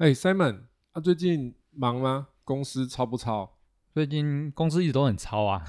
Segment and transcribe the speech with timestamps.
[0.00, 0.62] 哎，Simon，
[0.92, 2.28] 啊，最近忙吗？
[2.42, 3.58] 公司超不超？
[3.92, 5.62] 最近公司一直都很超啊，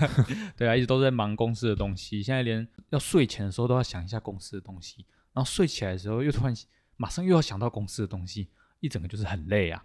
[0.56, 2.22] 对啊，一直都在忙公司的东西。
[2.22, 6.54] 现在连要睡前的时候都要想一下公司的东西，然后睡起来的时候又突然
[6.96, 8.48] 马上又要想到公司的东西，
[8.80, 9.84] 一整个就是很累啊。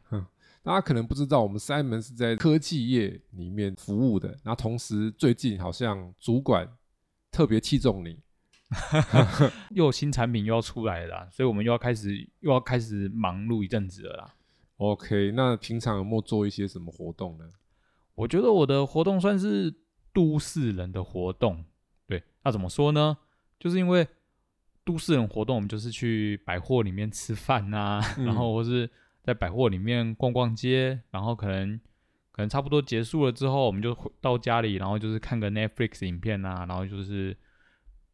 [0.64, 6.66] 大家可能不知道，我们 Simon 是在科技业里面服务的，然后同时最近好像主管
[7.30, 8.18] 特别器重你，
[9.72, 14.34] 又有新产品又要出来了，所以我们又要开始又要开始忙碌一阵子了啦。
[14.78, 17.50] OK，那平常有没有做一些什么活动呢？
[18.16, 19.74] 我觉得我的活动算是
[20.14, 21.66] 都市人的活动，
[22.08, 23.18] 对，那怎么说呢？
[23.60, 24.08] 就是因为
[24.86, 28.90] 都市人活动，我们就是去百货里面吃饭呐、嗯然后或是
[29.24, 31.80] 在百货里面逛逛街，然后可能
[32.32, 37.36] 可能差不多结束了之后，我们就回到家里，然后就是看个 Netflix 影片啊，然后就是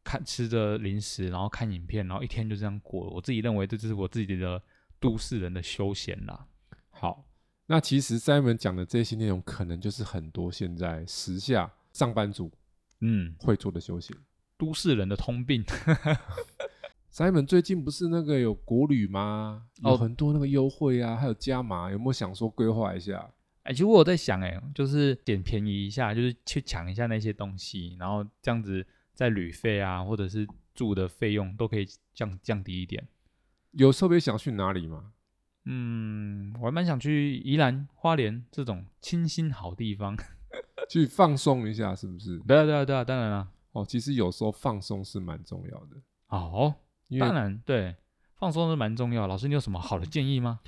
[0.06, 3.12] 看吃着零食，然后看影片，然后一天就这样过了。
[3.12, 4.62] 我自己认为这就是我自己的
[5.00, 6.46] 都市人的休闲啦。
[6.92, 7.26] 好，
[7.66, 12.52] 那其实 Simon 讲的这些内容，可能就是很多现在时下上班族
[13.02, 14.16] 嗯，会做的休闲。
[14.58, 15.66] 都市人的通病。
[17.12, 19.64] Simon 最近不是那个有国旅吗？
[19.82, 23.30] 有哦很多那个优惠啊，还有加码，有没有想说规划一下？
[23.64, 28.86] 哎、其实我有在想、哎，就是捡便宜一下，就是去抢一下那些东西，然后这样子
[29.16, 33.08] 在旅费啊，或者是住的费用都可以降降低一点。
[33.72, 35.14] 有特别想去哪里吗？
[35.66, 40.16] 嗯，我还蛮想去宜兰、花莲这种清新好地方。
[40.88, 42.38] 去放松一下，是不是？
[42.40, 43.50] 对啊，对啊，对啊，当然啦。
[43.72, 46.76] 哦，其实有时候放松是蛮重要的，哦，
[47.20, 47.96] 当然对，
[48.36, 49.28] 放松是蛮重要。
[49.28, 50.60] 老师，你有什么好的建议吗？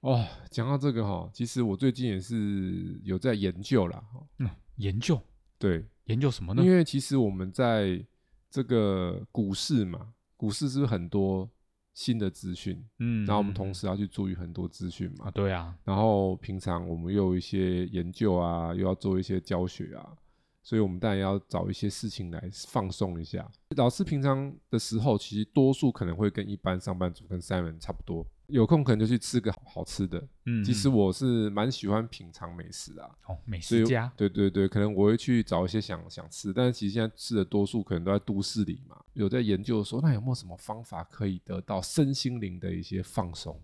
[0.00, 4.02] 哦，讲到这个哈、其实我最近也是有在研究啦。
[4.14, 5.22] 哦嗯，研究
[5.58, 6.70] 对，研究什么呢因？
[6.70, 8.04] 为其实我们在
[8.50, 11.48] 这个股市嘛，股市是不是很多
[11.94, 15.30] 新的资讯，嗯，然后我们嗯同时要去注意很多资讯嘛啊，。
[15.30, 20.16] 对啊，然后平常我们又有一些研究啊，又要做一些教学啊，
[20.62, 23.50] 所以我们当然要找一些事情来放松一下。
[23.76, 30.22] 老师平常的时候，其实多数可能会跟一般上班族跟 Simon 差不多，有空可能就去吃个好好吃的。
[30.46, 43.60] 嗯，其实嗯我是蛮喜欢品尝美食啊，哦，美食家，对对对，可能我会去找一些想想吃，但是其实现在吃的多数可能都在都市里嘛，有在研究说，那有没有什么方法可以得到身心灵的一些放松？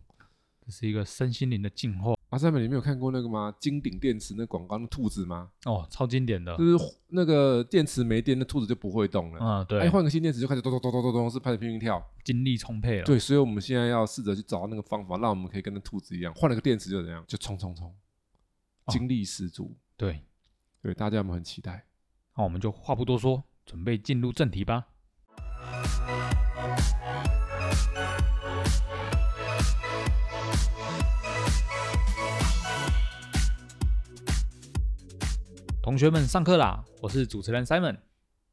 [0.65, 3.55] 这是一个身心灵的进化阿三美，你没有看过那个吗？
[3.61, 5.49] 金鼎电池那广告那兔子吗？
[5.65, 6.57] 哦，超经典的。
[6.57, 9.39] 就是那个电池没电，那兔子就不会动了。
[9.41, 12.05] 嗯，对哎，，换个新电池就开始咚咚咚咚咚咚，是开始拼命跳。
[12.25, 13.05] 精力充沛了。
[13.05, 19.77] 对，所以我们现在要试着去找到那个方法，让我们可以跟那兔子一样，换了个电池就怎样，就冲冲冲，哦精力十足。
[19.97, 20.21] 对，
[20.83, 21.85] 对，大家有没有很期待？
[22.37, 24.89] 那我们就话不多说，准备进入正题吧。
[35.87, 36.85] 同学们，上课啦！
[37.01, 37.97] 我是主持人 Simon。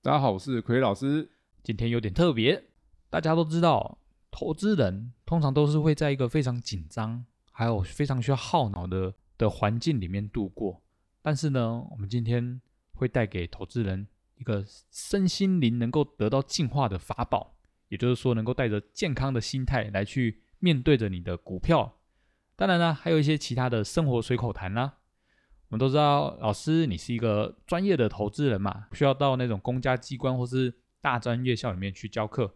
[0.04, 1.32] 大家好，我是奎老师。
[1.64, 2.66] 今天有点特别，
[3.10, 3.98] 大家都知道，
[4.30, 10.84] 投资人通常都是会在一个非常紧张，还有非常需要耗脑的的环境里面度过。
[11.24, 12.62] 但是呢，我们今天
[12.94, 14.06] 会带给投资人
[14.36, 17.56] 一个身心灵能够得到净化的法宝，
[17.88, 21.98] 也就是说，能够带着健康的心态来去面对着你的股票。
[22.56, 24.98] 当然呢，还有一些其他的生活随口谈啦、
[25.74, 32.54] 我们都知道，老师你是一个专业的投资人嘛，需要到那种公家机关或是大专院校里面去教课。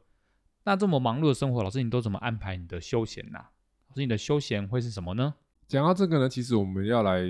[0.65, 3.39] 那这么忙碌的生活，老师你都怎么安排你的休闲呐、
[3.87, 5.33] 老师你的休闲会是什么呢？
[5.67, 7.23] 讲到这个呢，其实我们要来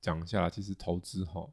[0.00, 1.46] 讲一下，其实投资哈，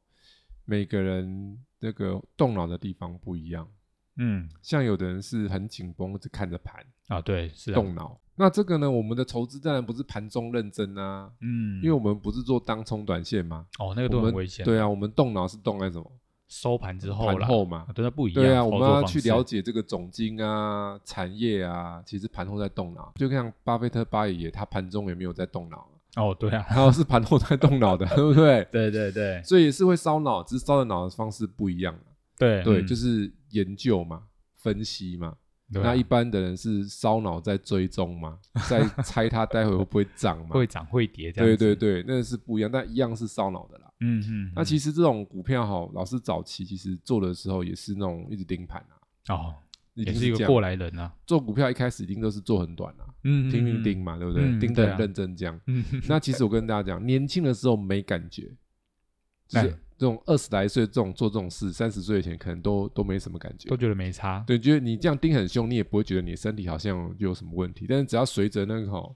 [0.63, 3.69] 每个人那个动脑的地方不一样。
[4.15, 8.17] 嗯，像有的人是很紧绷，一直看着盘啊，对，是啊，动脑。
[8.39, 16.11] 那这个呢，我们的投资当然不是盘中认真啊，嗯，因为我们不是做当冲短线嘛，哦，那个都我们很危险，对啊，我们动脑是动在什么？
[16.47, 23.11] 收盘之后啦，盘后嘛啊，对，那不一样，对啊，我们要去了解这个总金啊、产业啊，其实盘后在动脑。
[23.15, 25.85] 就像巴菲特巴爷爷，他盘中也没有在动脑，
[26.15, 28.65] 哦，对啊，然后是盘后在动脑的， 对不对？
[28.71, 31.93] 对对对所以也是会烧脑，只是烧的脑的方式不一样
[32.37, 34.23] 对对，嗯就是研究嘛，
[34.55, 35.35] 分析嘛。
[35.71, 35.85] 对啊。
[35.87, 38.37] 那一般的人是烧脑在追踪嘛，
[38.69, 40.55] 在猜它待会会不会涨嘛？
[40.55, 43.91] 会涨会跌这样子，对对对，那是不一样，但一样是烧脑的啦。
[43.99, 48.79] 嗯嗯，那其实实这种股票哈，老师早期其实做的时候也是那种一直盯盘
[49.25, 49.55] 啊，哦，
[49.95, 54.43] 也是一个过来人啊，做股票一开始一定都是做很短啊，嗯，拼嗯，命盯嘛，对不对？
[54.43, 54.97] 嗯盯得很对啊。
[54.99, 55.59] 认真这样。
[55.65, 58.43] 嗯，那其实我跟大家讲，年轻的时候没感觉，
[59.47, 63.75] 就是哎这种二十来岁这种做这种事，三十岁以前可能都都没什么感觉都。
[63.75, 67.85] 觉得没差，对，觉得你这样盯很凶，你也不会觉得你的身体好像有什么问题。
[67.89, 69.15] 但是只要随着那个哈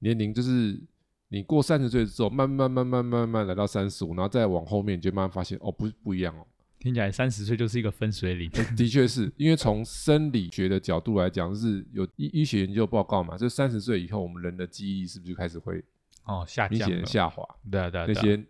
[0.00, 0.78] 年龄就是
[1.28, 6.46] 你过三十岁之后，慢慢慢慢慢慢来到三十五，然后再往后面，你就慢慢发现哦，不不一样哦。
[6.78, 8.50] 听起来三十岁就是一个分水岭。
[8.76, 15.82] 的确是因为从生理学的角度来讲，是有医医学研究报告嘛，就三十岁以后，我们人的记忆是不是就开始会
[16.24, 17.42] 哦，下明显降下滑？
[17.70, 18.44] 对啊对啊，对啊那些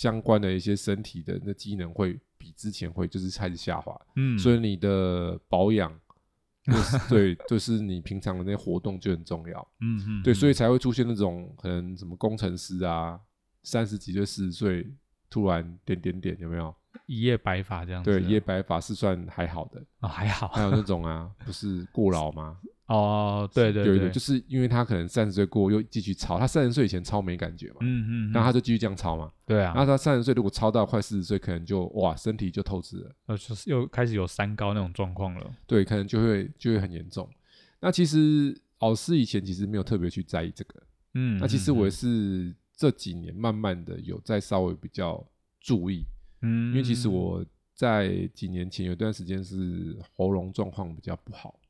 [0.00, 5.92] 相关的一些身体的那机能会比之前会就是开始下滑，嗯，所以你的保养。
[6.64, 13.18] 就是对，就是你平常的那些活动就很重要，嗯嗯，对，所以以才会出现那种可能什么工程师啊，
[13.62, 14.86] 三十几岁、四十岁
[15.30, 16.72] 突然点点点，有没有？
[17.06, 22.58] 一夜白发这样子，对，一夜白发是算还好的，哦还好还有那种啊，不是过劳吗？
[22.90, 29.72] 哦，对对对，有一个就是因为他可能三十岁过又继续超，他三十岁以前超没感觉嘛，嗯嗯，然后他就继续这样超嘛，对啊。
[29.74, 37.28] 然，后他三十岁如果超到快四十岁，可能就哇身体就透支了，呃就是又开始有三高那种状况了，对，可能就会就会很严重。
[37.80, 40.82] 那其实老师以前其实没有特别去在意这个，
[41.14, 41.90] 嗯，那其实我也嗯。
[41.90, 45.22] 是这几年慢慢的有在稍微比较
[45.60, 46.02] 注意，
[46.40, 47.44] 嗯，因为其实我
[47.74, 51.60] 在几年前有段时间是喉咙状况比较不好，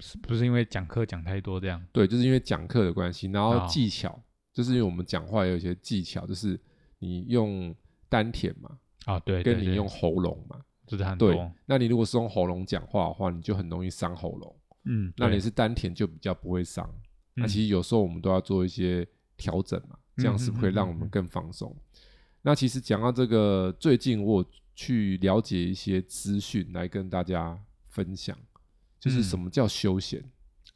[0.00, 3.66] 是不是因为讲课讲太多这样，对，就是因为讲课的关系，然后哦。
[3.68, 4.20] 技巧，
[4.52, 6.58] 就是因为我们讲话也有一些技巧，就是
[6.98, 7.74] 你用
[8.08, 16.88] 丹田嘛，啊对，跟你用喉咙嘛，就是很对多，，那你如果是用喉咙讲话的话，你就很容易伤喉咙，嗯，那你是丹田就比较不会伤。
[17.34, 19.06] 那嗯其实有时候我们都要做一些
[19.36, 21.74] 调整嘛，这样是嗯嗯嗯会让我们更放松。
[22.42, 24.44] 那其实讲到这个，最近我
[24.74, 28.36] 去了解一些资讯来跟大家分享，
[29.02, 30.22] 就是嗯什么叫休闲。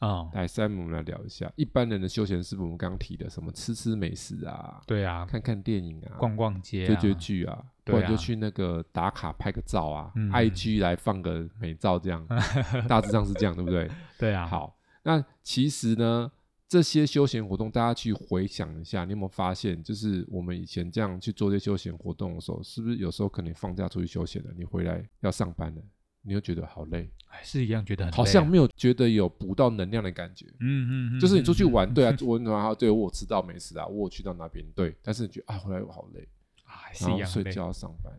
[0.00, 12.26] 啊，来，三我们来聊一下，一般人的休闲是不是我们刚刚提的什么吃吃美食啊，对啊，看看电影啊，逛逛街，追追，剧啊，不对就去那个打卡拍个照啊、嗯 i g 来放个美照，这样
[12.86, 13.90] 大致上是这样，对不对？
[14.18, 16.30] 对啊，，好，那其实呢，
[16.68, 25.82] 这些休闲活动，大家去回想一下，你有没有发现，就是我们以前这样去做这些休闲活动的时候，是不是有时候可能放假出去休闲了，你回来要上班了，
[26.26, 30.46] 你又觉得好累，还是一样觉得很累啊好像没有觉得有补到能量的感觉。
[30.60, 36.20] 嗯嗯嗯，就是你出去嗯玩，对啊，我然后对我有吃到美食啊，我去到那边，对，但是你觉得啊，回来我好累，
[36.64, 38.12] 啊还是一样累，睡觉上班，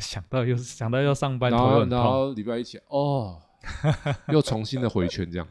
[0.00, 3.40] 想到又想到要上班，然后然后礼拜一起哦，
[4.28, 5.46] 又重新的回圈这样。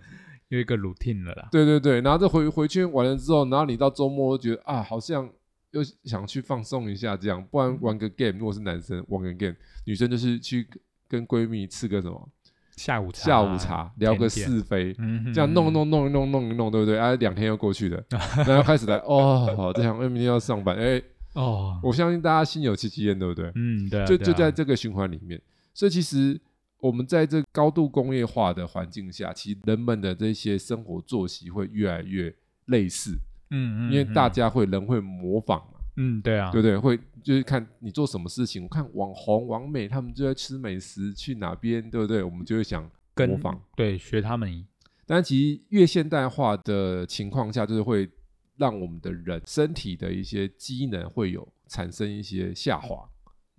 [0.50, 5.28] 有 一个 routine 了啦，对对对，然后这回回圈完了之后，然后你到周末觉得啊，好像
[5.72, 9.56] 又想去放松一下，这样，不然玩个 game，如果是男生玩个 game，
[9.86, 10.68] 女生就是去
[11.14, 12.28] 跟闺蜜吃个什么
[12.76, 16.98] 下午茶，下午茶，聊个，是非，嗯哼，这样弄嗯弄弄一弄弄一弄，对不对？
[16.98, 18.04] 啊，两天又过去了，
[18.48, 21.00] 然后开始来哦，好这样，明天要上班，哎，
[21.34, 23.52] 哦，我相信大家心有戚戚焉，对不对？
[23.54, 25.40] 嗯，对啊，就就对啊在这个循环里面，
[25.72, 26.42] 所以其实
[26.80, 32.34] 我们在这高度工业化的环境下，其实人们的这些生活作息会越来越
[32.66, 33.12] 类似，
[33.52, 36.78] 嗯嗯，因为大嗯家会人会模仿嘛，嗯对啊，对不对？
[36.78, 42.24] 会就是看你做什么事情，我看网红、网美他们就在吃美食，去哪边，对不对？
[42.24, 43.62] 我们就会想模仿。
[43.76, 44.66] 对学他们，
[45.06, 48.10] 但其实越现代化的情况下，就是会
[48.58, 53.08] 让我们的人身体的一些机能会有产生一些下滑，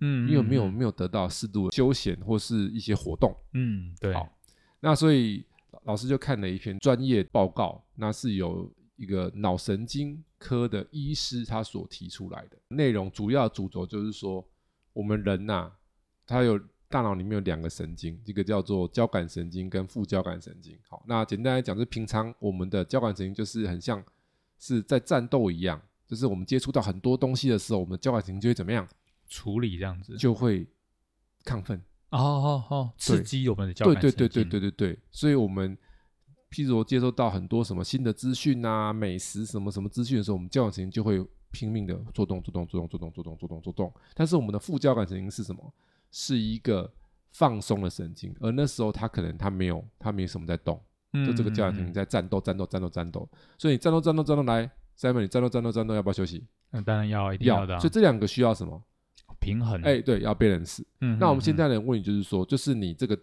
[0.01, 3.35] 嗯，因为没有嗯没有得到适度的休闲或是一些活动。
[3.53, 4.27] 嗯对，好
[4.81, 5.45] 那所以
[5.85, 14.47] 老师就看了一篇专业报告，那是有一个脑神经科的医师他所提出来的内容，主要主轴就是说，
[14.93, 15.71] 我们人呐、
[16.27, 20.77] 他有大脑里面有两个神经，一个叫做交感神经跟副交感神经。
[20.87, 24.03] 好，那简单来讲，就是平常我们的交感神经就是很像
[24.59, 28.87] 是在战斗一样，就是我们接触到很多东西的时候，我们的交感神经就会怎么样，
[29.27, 30.67] 处理这样子，就会
[31.43, 31.81] 亢奋。
[32.11, 35.75] 哦哦哦，刺激我们的交感神经对对对对对对对，所以我们
[36.55, 41.21] 譬如我接收到很多什么新的资讯啊、美食什么什么资讯的时候，我们交感神经就会
[41.51, 43.93] 拼命的做动、做动、做动、做动、做动、做动、做动。
[44.13, 45.73] 但是我们的副交感神经是什么？
[46.11, 46.89] 是一个
[47.31, 50.81] 放松的神经，而那时候它可能它没有，它没什么在动，
[51.25, 53.29] 就这个交感神经嗯在战斗、战斗、战斗、战斗。
[53.57, 56.45] 所以你战斗、战斗、战斗来，Simon，你战斗、战斗、战斗，要不要休息？
[56.71, 58.81] 嗯当然要一定要的啊，所以这两个需要什么？
[59.41, 60.81] 平衡，哎，对，要 balance。
[61.01, 63.19] 嗯，那我们现嗯在的问题就是说，就是你这个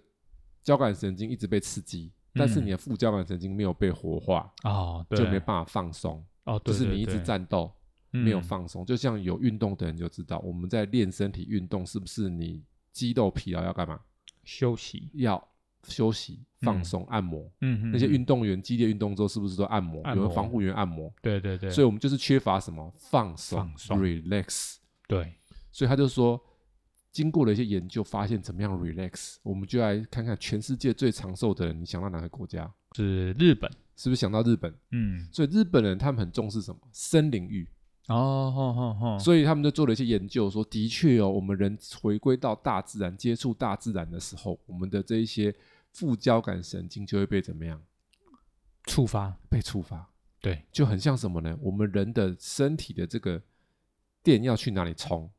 [0.62, 7.72] 交感神经一直被刺激，但是嗯你的副交感神经没有被活化，哦，对，就没办法放松，哦，就是你一直，战斗，
[8.10, 8.84] 没有嗯放松。
[8.84, 12.62] 就像有运动的人就知道，我们在练身体运动，是不是你
[12.92, 14.00] 肌肉疲劳要干嘛？
[14.44, 15.42] 休息，要
[15.84, 17.42] 休息、放嗯松、按摩。
[17.60, 20.02] 嗯，嗯嗯那些运动员激烈运动之后，是不是都按摩？
[20.02, 24.76] 按摩有人防护员按摩，对对对，所以我们就是缺乏什么放松放松 （relax）。
[25.06, 25.34] 对，
[25.70, 26.40] 所以他就说，
[27.12, 32.72] 经过了一些研究，发现怎么样 relax，我们就来看看全世界最长寿的人，你想到哪个国家？
[32.96, 34.74] 是日本，是不是想到日本？
[34.90, 37.68] 嗯，所以日本人他们很重视什么森林浴，
[38.08, 45.54] 哦，所以他们就做了一些研究，说的确哦，我们人回归到大自然、接触大自然的时候，我们的这一些
[45.92, 47.80] 副交感神经就会被怎么样？
[48.84, 51.54] 触发，被触发，对，就很像什么呢？
[51.60, 53.42] 我们人的身体的这个
[54.22, 55.30] 电要去哪里充？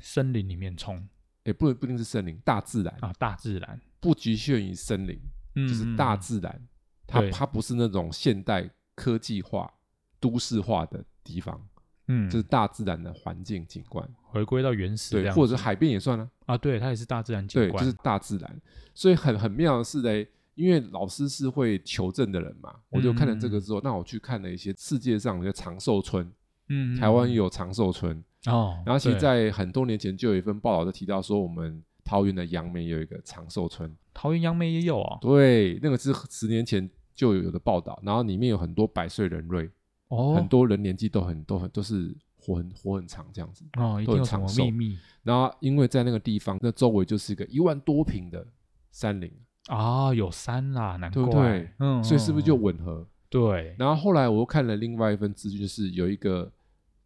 [0.00, 1.08] 森林里面冲。
[1.44, 2.94] 也不不一定是森林，大自然。
[3.00, 5.18] 啊，大自然，不局限于森林，
[5.54, 6.68] 嗯，就是大嗯自然，
[7.06, 7.30] 它对。
[7.30, 9.72] 它不是那种现代科技化、
[10.20, 11.66] 都市化的地方，
[12.08, 15.40] 嗯，就是大自然的环境景观，回归到原始这对，样子。
[15.40, 18.60] 或者是海边也算啊，啊，对，它也是大自然景对，观，就是大自然。
[18.92, 26.30] 所以很很妙的是嘞，因为老师是会求证的人嘛，我就看了这个之后，那我去看了一些世界上的长寿村，
[26.68, 39.68] 嗯，台湾有长寿村，哦，然后其实，在很多年前就有一份报道就提到说，我们桃园的杨梅有一个长寿村，桃园杨梅也有哦，对，那个是十年前就有的报道，然后里面有很多百岁人瑞，
[40.08, 43.64] 哦，很多人年纪都很都很都是活很活很长这样子。
[43.76, 48.46] 哦，一都定有什么很长寿秘密然后因为在那个地方，那周围就是一个一万多平的
[48.92, 49.30] 山林，
[49.66, 53.06] 啊，有山啦，难怪，对对嗯，所以是不是就嗯吻合？
[53.28, 53.74] 对？
[53.78, 56.50] 然后后来我又看了另外一份资讯，就是有一个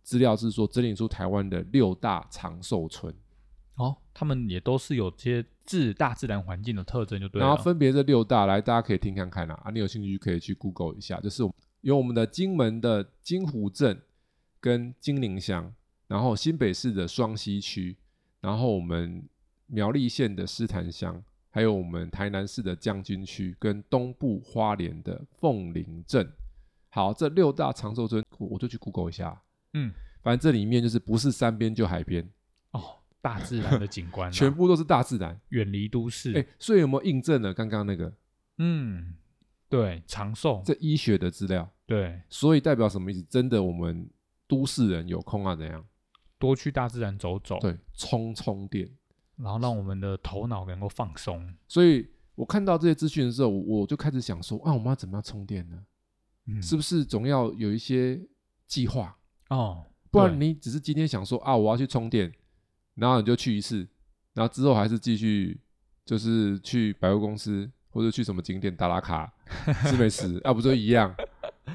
[0.03, 3.15] 资料是说整理出台湾的六大长寿村，
[3.77, 7.47] 哦，他们也都是有些自大自然环境的特征，就对了。
[7.47, 11.43] 然后分别这六大来，大家可以听看看啊，啊，你有兴趣可以去 Google 一下，就是
[11.81, 14.01] 有我们的金门的金湖镇
[14.61, 15.73] 跟金陵乡，
[16.09, 17.97] 然后新北市的双溪区，
[18.41, 19.25] 然后我们
[19.67, 26.31] 苗栗县的狮潭乡，还有我们台南市的将军区跟东部花莲的凤林镇。
[26.91, 29.41] 好，这六大长寿村，我我就去 Google 一下，
[29.75, 32.29] 嗯，反正这里面就是不是山边就海边，
[32.73, 32.83] 哦，
[33.21, 35.39] 大自然的景观啊， 全部都是大自然。
[35.49, 36.33] 远离都市。
[36.37, 38.13] 哎，所以有没有印证了刚刚那个
[38.59, 39.15] 嗯，
[39.69, 41.71] 对，长寿，这医学的资料？
[41.87, 43.23] 对，所以代表什么意思？
[43.29, 44.09] 真的，我们
[44.47, 45.85] 都市人有空啊，怎样？
[46.39, 48.91] 多去大自然走走，对，充充电。
[49.37, 51.53] 然后让我们的头脑能够放松。
[51.67, 55.83] 所以我看到这些资讯的时候，我我就开始想说，啊，我们要怎么样充电呢？
[56.47, 58.21] 嗯，是不是总要有一些
[58.67, 59.17] 计划？
[59.55, 62.33] 哦，不然你只是今天想说啊，我要去充电，
[62.95, 63.87] 然后你就去一次，
[64.35, 65.61] 然后之后还是继续
[66.05, 69.33] 就是去百货公司或者去什么景点打打卡、
[69.87, 71.15] 吃美食，啊，不就一样，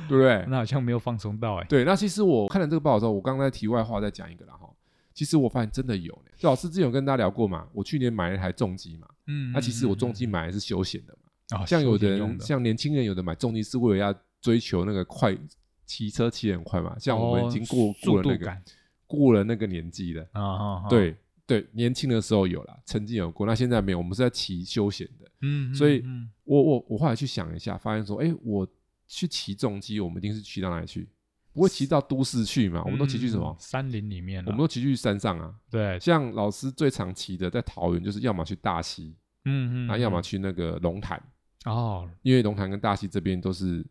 [0.10, 0.46] 对不对？
[0.50, 1.65] 那好像没有放松到哎。
[1.69, 4.69] 对，那其实我看了这个报道之后，我刚刚在题外话再讲一个啦哈。
[5.13, 15.36] 其实我发现真的有呢，就老师之前有跟大家聊过嘛，我去年买了一台重机嘛，嗯，那、其实我重机嗯买的是休闲的嘛，像有的人像年轻人有的买重机是为了要追求那个快
[15.88, 18.58] 骑车骑得很快嘛，像我们已经过、哦过了那个
[19.08, 21.15] 过了那个年纪了，啊啊，啊，对
[21.48, 25.25] 对，年轻的时候有啦，曾经有过，那现在没有，我们是在骑休闲的。
[25.41, 28.67] 嗯，嗯，所以嗯我我我后来去想一下，发现说，哎，我
[29.08, 31.08] 去骑重机，我们一定是骑到哪里去？
[31.53, 32.84] 不会骑到都市去嘛？
[32.84, 33.56] 我们都骑去什么嗯？
[33.60, 35.56] 山林里面啊，我们都骑去山上啊。
[35.72, 39.15] 对，像老师最常骑的，在桃园就是要么去大溪，
[39.46, 41.20] 嗯嗯，那要么嗯去那个龙潭，
[41.65, 43.84] 哦，因为龙潭跟大溪这边都是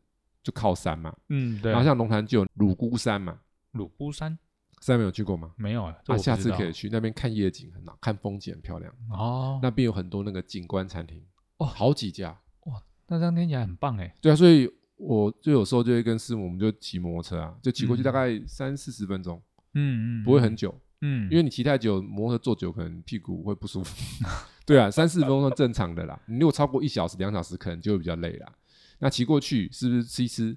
[0.47, 1.13] 就靠山嘛。
[1.31, 3.37] 嗯，对，然后像龙潭就有乳姑山嘛，
[3.73, 4.39] 鲁姑山
[4.81, 5.51] 山没有去过吗？
[5.57, 8.93] 没有啊，那啊，下次可以去那边看夜景，很好看风景很漂亮。
[9.11, 11.21] 哦，那边有很多那个景观餐厅，
[11.57, 12.31] 哦好几家
[12.67, 12.81] 哇。
[13.09, 19.43] 那这样听起来很棒哎，对啊，所以我就有时候就会跟师母，我们就骑摩托车啊，就骑过去嗯大概三四十分钟，
[19.75, 24.25] 嗯嗯，不会很久，嗯，因为你骑太久，摩托车坐久可能屁股会不舒服。
[24.67, 26.21] 对啊，三四十分钟算正常的啦。
[26.27, 28.53] 你如果超过一小时、两小时，可能就会比较累啦。
[28.99, 30.57] 那骑过去是不是吃一吃，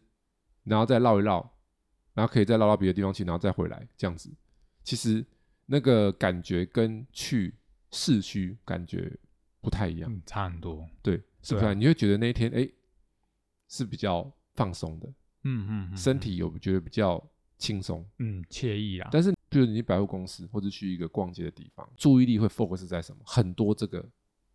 [0.64, 1.58] 然后再绕一绕，
[2.14, 4.32] 然后可以再绕到别的地方去，然后再回来，这样子，
[4.84, 5.26] 其实
[5.66, 7.56] 那个感觉跟去
[7.92, 9.12] 市区感觉
[9.62, 10.12] 不太一样。
[10.12, 12.70] 嗯差很多，对，是不是、啊你会觉得那一天哎
[13.68, 15.08] 是比较放松的，
[15.44, 17.22] 嗯嗯，嗯身体有觉得比较
[17.58, 18.08] 轻松。
[18.18, 23.22] 嗯惬意啊，但是，比如你去百货公司或者去一个逛街的地方，注意力会 focus 在什么？
[23.26, 24.04] 很多这个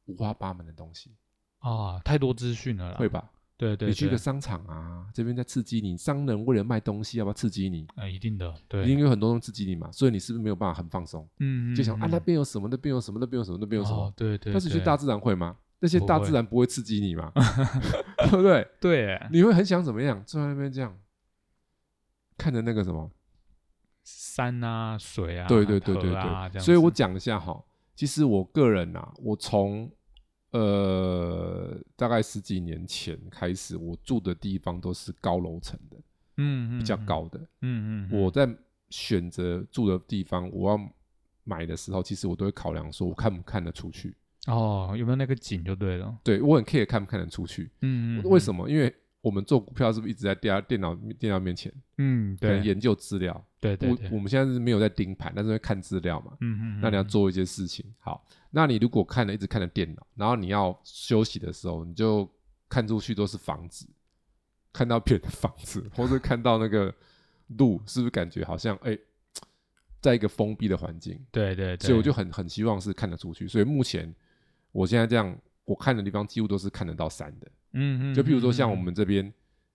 [0.06, 1.10] 五花八门的东西，
[1.58, 3.30] 啊，太多资讯了啦，会吧？
[3.64, 7.86] 对对，你去对个商场啊，这边在刺激你，商人为了卖东西，要不要刺激你？
[7.96, 11.26] 呃，一定的，对，一定有很多东西刺激你嘛，所以你是不是没有办法很放松？
[11.40, 12.68] 嗯，嗯就想啊，嗯那边有什么？
[12.70, 13.18] 那边有什么？
[13.20, 13.58] 那边有什么？
[13.60, 14.04] 那边有什么？
[14.04, 15.56] 哦，对对，对但是去大自然会吗？
[15.80, 17.30] 那些大自然不会刺激你吗？
[18.30, 18.66] 对不对？
[18.80, 20.22] 对，你会很想怎么样？
[20.24, 20.96] 坐在那边这样
[22.38, 23.10] 看着那个什么？
[24.02, 26.12] 山啊，水啊，对对对对对。
[26.12, 27.62] 样所以我子讲一下哈，
[27.94, 29.90] 其实我个人啊，我从
[30.58, 35.96] 呃大概十几年前开始，我住的地方都是高楼层的，
[36.36, 37.40] 嗯嗯比较嗯高的。
[37.62, 38.48] 嗯嗯，我在
[38.88, 40.78] 选择住的地方，我要
[41.42, 44.14] 买的时候，其实我都会考量说，我看不看得出去。
[44.46, 47.70] 哦，有没有那个景就对了，对我很 care 看不看得出去。
[47.80, 48.68] 嗯嗯，为什么？
[48.70, 48.94] 因为
[49.24, 53.32] 我们做股票是不是一直在电电脑电脑面前，嗯，对，研究资料？
[53.58, 56.36] 对对对，我我们现在是没有在盯盘，但是会看资料嘛。
[56.42, 57.82] 嗯嗯，那你要嗯做一些事情。
[58.00, 62.30] 好，那你如果看了一直看着电脑，然后你要休息的时候，你就
[62.68, 63.88] 看出去都是房子，
[64.74, 66.94] 看到别人的房子，或者看到那个
[67.56, 68.94] 路，是不是感觉好像哎、
[70.02, 71.18] 在一个封闭的环境？
[71.32, 73.48] 对对对，所以我就很很希望是看得出去。
[73.48, 74.14] 所以目前
[74.70, 77.50] 我现在这样，我看的地方几乎都是看得到山的。
[77.74, 79.32] 嗯嗯，就譬如说像我嗯们这边，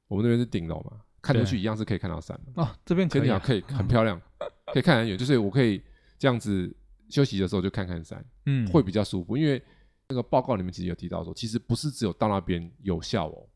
[0.08, 2.62] 我们那边是顶楼嘛，看出去一样是可以看到山的。
[2.64, 4.20] 哦，这边可以可以很漂亮，
[4.74, 5.82] 可以看很远，就是我可以
[6.18, 6.76] 这样子
[7.10, 9.38] 休息的时候就看看山，嗯，会比较舒服。
[9.38, 9.62] 因为
[10.08, 13.48] 那个报告里面其实有提到说，其实不是只有到那边有效哦，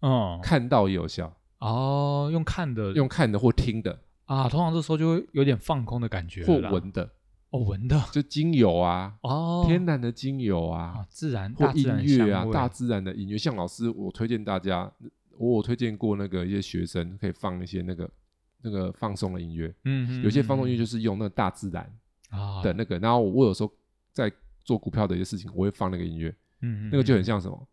[0.00, 0.40] 哦。
[0.42, 2.92] 看到也有效，哦，用看的。
[2.92, 3.98] 用看的或听的。
[4.24, 7.10] 啊，通常这时候就会有点放空的感觉或，闻的，
[7.50, 8.00] 哦，闻的。
[8.12, 13.36] 就精油啊，哦，天然的精油啊哦，，自然或音乐啊大自然的音乐。
[13.36, 14.90] 像老师，我推荐大家，
[15.38, 18.10] 我有推荐过那个一些学生可以放一些那个
[18.62, 21.84] 那个放松的音乐，嗯嗯，有些放松音乐乐就是用那个大自然
[22.30, 23.72] 啊的那个，然后我有时候
[24.12, 24.30] 在
[24.64, 26.28] 做股票的一些事情，我会放那个音乐，
[26.60, 27.68] 嗯，嗯那个就很嗯像什么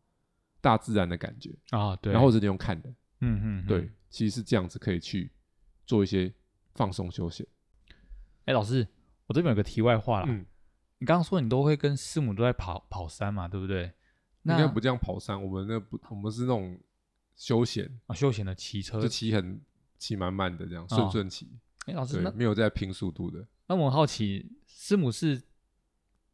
[0.59, 5.29] 大自然的感觉，啊，对，然后或者你用看的，嗯嗯，嗯对，，其实是这样子可以去
[5.85, 6.33] 做一些
[6.73, 7.45] 放松休闲。
[8.45, 8.87] 哎，老师，
[9.27, 10.45] 我这边有个题外话啦，嗯，
[10.99, 13.83] 你刚刚说你都会跟师母都在跑跑山嘛，对不对？
[13.83, 16.79] 应那该不这样跑山，我们那不，我们是那种
[17.35, 19.61] 休闲，啊，休闲的骑车就，骑很
[19.97, 21.51] 骑慢慢的这样哦顺顺骑，
[21.85, 23.45] 哎，老师，对那，没有在拼速度的。
[23.67, 25.41] 那我很好奇，师母是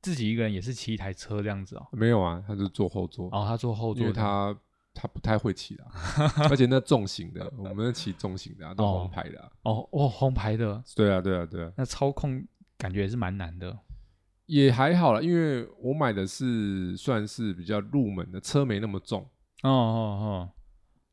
[0.01, 1.87] 自己一个人也是骑一台车这样子哦？
[1.91, 4.55] 没有啊，他是坐后座，哦，他坐后因座的，为他
[4.93, 5.87] 他不太会骑啦，
[6.51, 9.51] 而且那重型的，我们是骑重型的啊，都哦红牌的啊。
[9.63, 12.45] 哦哦，红牌的，对啊，对啊，对啊，那操控
[12.83, 13.79] 感觉也是蛮难的。
[14.45, 19.21] 也还好啦，因为我买的是算是比较入门的，车没那么重，
[19.63, 20.51] 哦哦哦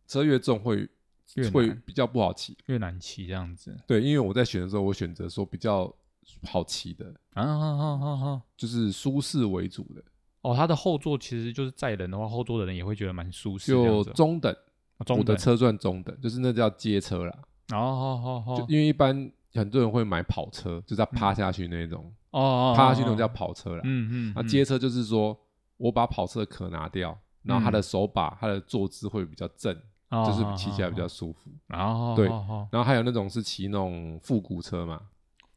[0.08, 0.88] 车越重会
[1.36, 2.54] 越会比较不好骑。
[2.54, 3.78] 哦，越难骑这样子。
[3.86, 5.94] 对，因为我在选的时候，我选择说比较
[6.42, 8.42] 好骑的，啊啊啊啊啊！
[8.56, 10.02] 就是舒适为主的，
[10.40, 13.70] 哦，它的后座其实就是载人的话，后座的人也会觉得蛮舒适。
[13.70, 14.52] 就中等。
[14.52, 17.38] 哦中等我的车算中等，就是那叫街车啦。
[17.72, 23.80] 哦哦哦就因为一般很多人会买跑车，就是要趴下去那种，哦哦，趴下去那种哦叫跑车啦。
[23.84, 24.32] 嗯嗯，嗯。
[24.36, 25.38] 那街车就是说
[25.76, 29.74] 我把跑车的壳拿掉，然后它的手把、它的坐姿会比较正，
[30.10, 31.50] 哦就是哦骑起来比较哦舒服。
[31.68, 35.00] 哦对哦哦然后还有那种是骑那种复古车嘛，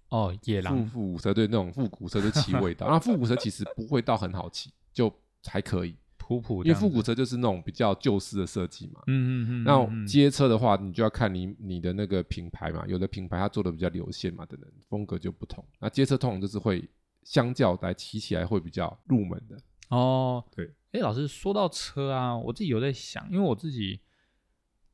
[0.10, 0.86] 哦野复狼。
[0.88, 5.12] 复古车对那种复古车就骑味道， 那复古车其实不会到很好骑，就
[5.46, 9.02] 还可以，普普因为复古车就是那种比较旧式的设计嘛。
[9.08, 9.14] 嗯
[9.46, 15.64] 嗯嗯，那街车的话，你就要看你你的那个品牌嘛，有的品牌它做的比较流线嘛，等等，风格就不同。
[15.80, 16.88] 那街车通常就是会
[17.24, 19.58] 相较来骑起来会比较入门的。
[19.90, 24.00] 哦，对，哎，老师说到车啊，我自己有在想，因为我自己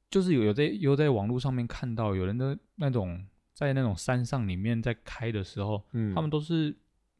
[0.09, 6.75] 就是有有在有在网络上面看到有人的那种在那种山上里面在开的时候，嗯他们都是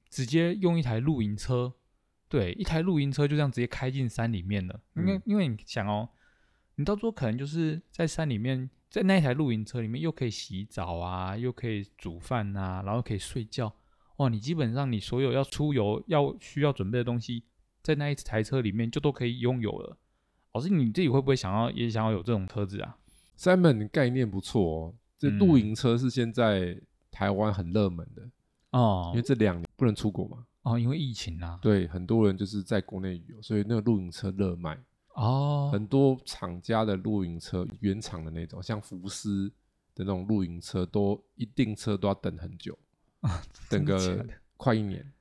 [0.09, 1.71] 直接用一台露营车，
[2.29, 4.79] 对，一台露营车就这样直接开进山里面了。
[4.95, 6.07] 因为、嗯因为你想哦，
[6.75, 13.73] 你到时候可能就是在山里面，在那一台露营车里面又可以洗澡啊，又可以煮饭啊，然后可以睡觉。
[14.17, 17.43] 哇，你基本上你所有要出游要需要准备的东西，
[17.81, 19.97] 在那一台车里面就都可以拥有了。
[20.53, 22.97] 老师，你自己会不会想要也想要有这种车子啊
[23.37, 28.29] ？Simon 概念不错哦，这嗯露营车是现在台湾很热门的，
[28.71, 31.57] 哦因为这两年不能出国嘛，哦，因为疫情啊。
[31.61, 34.77] 对，很多人就是在国内旅游，所以那个露营车热卖，
[35.15, 39.49] 哦，很多厂家的露营车原厂的那种，像福斯
[39.95, 42.77] 的那种露营车，都一订车都要等很久，
[43.69, 44.25] 等个
[44.57, 45.11] 快一年。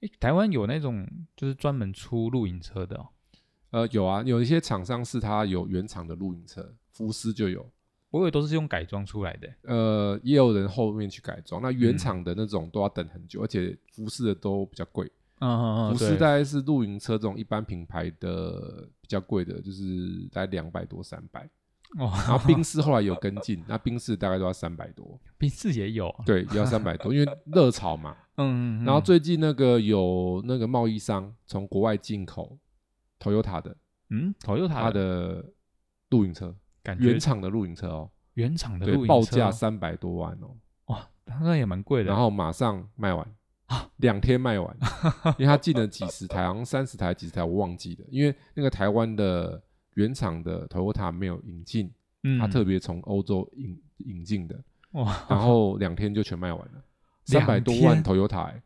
[0.00, 3.08] 诶台湾有那种就是专门出露营车的、哦，
[3.70, 7.70] 呃，有啊，有一些厂商是它有原厂的露营车，福斯就有，
[8.12, 9.48] 我以为都是用改装出来的。
[9.62, 11.60] 呃，也有人后面去改装。
[11.60, 15.10] 那原嗯厂的那种都要等很久，而且服饰的都比较贵。
[15.40, 21.48] 嗯嗯嗯，服饰大概是露营车这种一般品牌的比较贵的，就是大概两百多、三百。
[21.98, 28.16] 哦，然后宾士后来有跟进， 那宾士大概都要三百多，宾士也有，对，也要三百多，因为热潮嘛。
[28.36, 32.58] 嗯，嗯然后最近那个有那个贸易商从国外进口
[33.18, 33.76] Toyota 的
[34.10, 35.44] 嗯，Toyota 它的
[36.08, 41.08] 露营车，感觉原厂的露营车哦，原厂的露，营车报价三百多万哦，哇，
[41.40, 42.10] 那也蛮贵的。
[42.10, 43.26] 然后马上卖完。
[43.66, 44.76] 啊，两天卖完，
[45.38, 48.04] 因为他进了几十台，好像三十台、几十台，我忘记了。
[48.10, 49.62] 因为那个台湾的
[49.94, 51.90] 原厂的 Toyota 没有引进，
[52.22, 56.84] 嗯，他特别从欧洲引引进的，哇，然后两天就全卖完了，
[57.24, 58.62] 三百多万天？Toyota，、欸、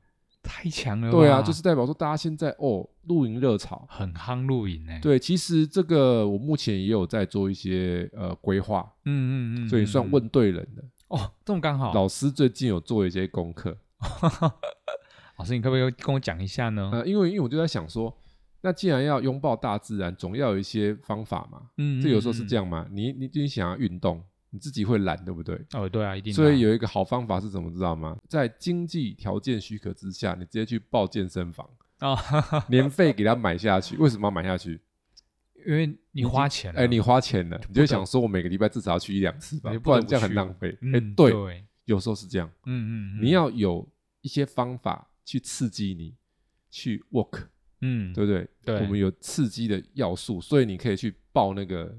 [0.47, 1.19] 太强了吧。
[1.19, 3.87] 对啊，就是代表说大家现在哦，露营热潮。
[3.91, 10.85] 很夯露营呢。，对，其实这个我目前也有在做一些呃规划，嗯嗯嗯，所以算嗯问对人了。
[11.09, 11.93] 哦，这么刚好。
[11.93, 13.77] 老师最近有做一些功课，
[15.39, 16.91] 老师，你可不可以跟我讲一下呢？
[16.93, 18.13] 呃，因为因为我就在想说，
[18.63, 21.63] 那既然要拥抱大自然，总要有一些方法嘛。
[21.77, 22.65] 嗯，这有时候是这样。
[22.65, 24.25] 样嘛，你你你想要运动，
[24.57, 25.55] 你自己会懒，对不对？
[25.75, 26.33] 哦，对啊，一定。
[26.33, 28.17] 所以有一个好方法是怎么知道吗？
[28.27, 31.69] 在经济条件许可之下，你直接去报健身房，
[32.01, 32.17] 哦，
[32.71, 33.99] 年费给他买下去。
[33.99, 34.81] 为什么要买下去？
[35.67, 40.71] 因为你花钱了，哎，你花钱了，你就想说我每个礼拜至少要去一两次吧你，不然这样很浪费。
[40.71, 43.87] 哎嗯，对，对，有时候是这样，嗯嗯，嗯你要有
[44.23, 46.15] 一些方法去刺激你
[46.71, 47.49] 去 work，
[47.81, 48.49] 嗯，对不对？
[48.65, 51.97] 对我们有刺激的要素，所以你可以去报那个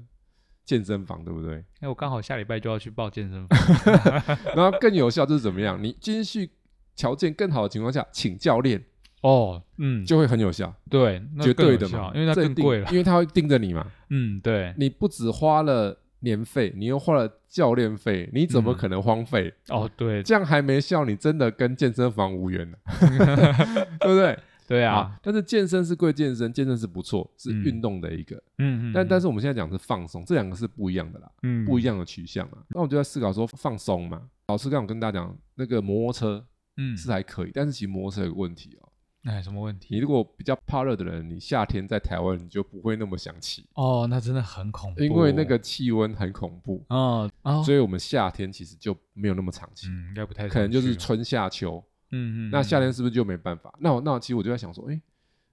[0.68, 1.64] 健身房，对不对？
[1.80, 3.58] 哎，我刚好下礼拜就要去报健身房。
[4.54, 5.82] 然后更有效就是怎么样？
[5.82, 6.50] 你经济
[6.94, 8.84] 条件更好的情况下，请教练
[9.22, 12.90] 哦，嗯，就会很有效，对，那绝对的嘛，因为它更贵了。
[12.90, 13.90] 因为他会盯着你嘛。
[14.10, 19.50] 嗯，对，你不只花了年费，你又花了教练费，你怎么嗯可能荒废？
[19.70, 22.78] 哦，对，这样还没效，你真的跟健身房无缘了，
[24.00, 24.38] 对不对？
[24.68, 28.36] 对啊，但是健身是归健身，健身是不错，是嗯运动的一个。
[28.58, 32.58] 嗯嗯，但但是是我们现在讲的是放松，这两个是不一样的啦，嗯不一，样的取向啊。
[32.68, 34.28] 那我就在思考说放松嘛。
[34.48, 38.88] 老师刚刚有跟大家讲，那个摩托车嗯，是还可以，但是其实摩托车有个问题哦。
[39.24, 39.94] 哎，什么问题？
[39.94, 51.82] 你如果比较怕热的人，你夏天在台湾你就不会那么想骑，哦，那真的很恐怖，因为那个气温很恐怖，哦哦，所以我们夏天其实就没有那么常骑，嗯，应该不太可能就是春夏秋。
[52.10, 53.72] 嗯嗯，那夏嗯天是不是就没办法？
[53.80, 55.00] 那我那其实我就在想说，哎，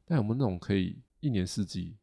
[0.08, 1.96] 那有没有那种可以一年四季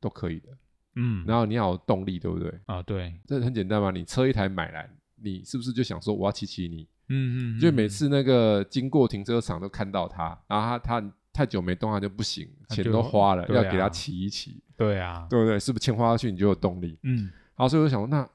[0.00, 0.48] 都可以的？
[0.96, 2.52] 嗯，然后你要有动力，对不对？
[2.66, 6.88] 啊对，这很简单嘛，你车一台买来，你是不是就想说我要骑骑你？
[7.10, 15.58] 嗯嗯，就每嗯次那个经过停车场都看到它，然后它它太久没动，它就不行，钱都花了，对要给他啊骑一骑，对啊，对不对？
[15.58, 16.98] 是不是钱花下去你就有动力？
[17.04, 17.24] 嗯，
[17.56, 18.28] 然后所以我想说，那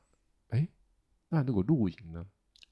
[0.49, 0.67] 哎，
[1.29, 2.25] 那如果露营呢？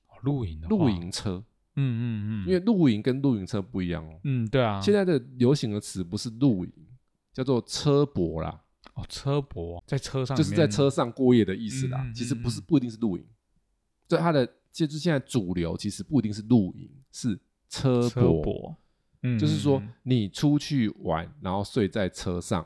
[0.08, 1.44] 哦露营的露，营车，
[1.76, 4.20] 嗯嗯嗯，因为露营跟露营车不一样哦。
[4.24, 6.72] 嗯对啊，现在的流行的词不是露营，
[7.34, 8.62] 叫做车泊啦，
[8.94, 9.84] 哦车泊。
[9.88, 13.26] 在车上就是在车上过夜的意思啦其实不是嗯不一定是露营，
[14.08, 18.76] 所以它的就是现在主流其实不一定是露营，是车车泊。
[19.24, 22.66] 嗯，就是说嗯你出去玩，然后睡在车上。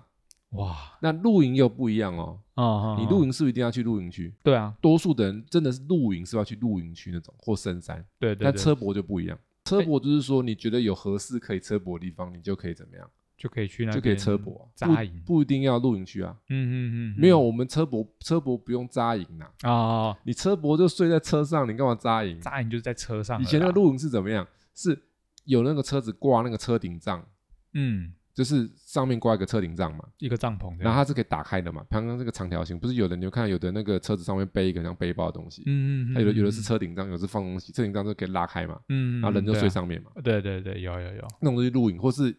[0.56, 4.34] 嗯哇，那露营又不一样哦，啊，你露营是不是一定要去露营区？
[4.44, 8.46] 对啊，多数的人真的是露营是要去露营区那种或深山，对对，对。
[8.46, 9.38] 但车泊就不一样。
[9.65, 16.38] 车泊就是说你觉得有合适可以车泊的地方，你就可以怎么样，就可以去那就可以车泊啊，扎营，不不一定要露营区啊。
[16.50, 19.72] 嗯嗯嗯，没有，我们车泊车泊不用扎营呐，啊
[20.10, 22.39] 啊，你车泊就睡在车上，你干嘛扎营？
[22.39, 24.48] 扎营就是在车上，以前那个露营是怎么样？
[24.76, 25.02] 是
[25.46, 27.26] 有那个车子挂那个车顶帐，
[27.74, 31.86] 嗯，就是上面挂一个车顶帐嘛，一个帐篷，然后它是可以打开的嘛。
[31.89, 40.02] 刚刚这个长条形，不是有的，你就看到有的那个车子上面背一个像背包的东西，嗯嗯，它有的有的是嗯，车顶帐，有的是放东西，车顶帐就可以拉开嘛，嗯，然后人就睡上面。
[40.04, 40.12] 嘛。
[40.21, 42.38] 对对对，有有有，那种东西露营，或是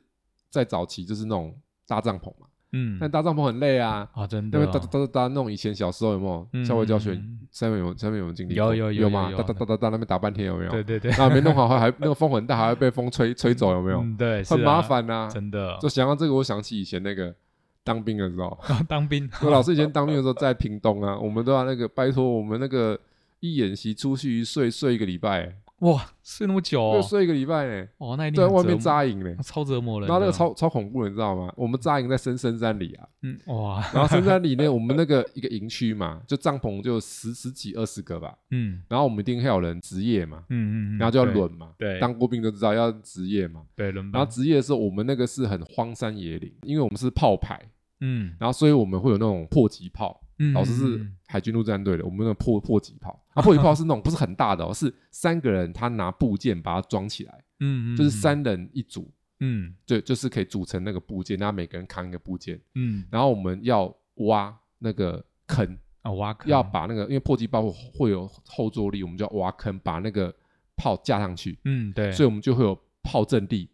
[0.51, 7.39] 在早期就是那种搭帐篷嘛，嗯，但搭帐篷很累啊，啊真的哦，那边搭搭搭搭那种以前小时候有没有嗯校外教学嗯嗯？
[7.51, 8.75] 下面有下面有经历有过？
[8.75, 9.31] 有有吗？
[9.31, 10.71] 有有搭搭搭搭搭那边打半天有没有？
[10.71, 14.01] 对对对，然后没弄好还还那个风很大，还会被风吹吹走有没有？
[14.01, 15.29] 嗯对，很麻烦呐。
[15.33, 17.35] 真的就，想到这个，我想起以前那个
[17.83, 18.59] 当兵的时候，
[18.89, 22.99] 当兵， 我老师以前当兵的时候在屏东啊，我们都要那个拜托我们那个
[23.41, 29.37] 一演习出去一睡睡一个礼拜，哇，睡那么久就哦，睡一个礼拜呢，哦，那一定在外面扎营呢。
[29.43, 31.53] 超折磨人的，然后那个超超恐怖的，你知道吗？
[31.55, 38.83] 我们扎营在深深山里啊，嗯哇，然后深山里呢， 我们那个一个营区嘛，就帐篷就十十几二十个吧，嗯。
[38.89, 47.61] 然后我们一定会有人值夜嘛，嗯嗯，然后就要对轮嘛，对当过兵都知道要值夜嘛，对轮班，然后值夜的时候，我们那个是很荒山野岭，因为我们是炮排，
[48.01, 48.35] 嗯。
[48.41, 59.75] 然后所以我们会有那种迫击炮，嗯，老师是嗯海军陆战队的，我们那个迫迫击炮，啊， 迫击炮是那种不是很大的哦，是三个人他拿部件把它装起来，嗯嗯，就是嗯，三人一组，嗯。
[59.87, 63.05] 就就是可以组成那个部件，然后每个人扛一个部件，嗯。
[63.11, 66.51] 然后我们要挖那个坑，啊挖坑。
[66.51, 67.63] 要把那个因为迫击炮
[67.95, 70.35] 会有后坐力，我们就要挖坑，把那个
[70.77, 73.71] 炮架上去，嗯对，所以我们就会有炮阵地，